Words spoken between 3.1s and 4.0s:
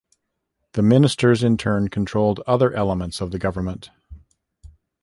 of the government.